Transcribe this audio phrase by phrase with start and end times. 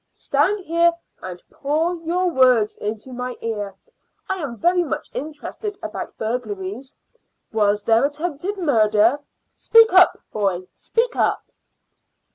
[0.11, 3.75] Stand here and pour your words into my ear.
[4.27, 6.95] I am very much interested about burglaries.
[7.53, 9.19] Was there attempted murder?
[9.53, 11.43] Speak up, boy speak up."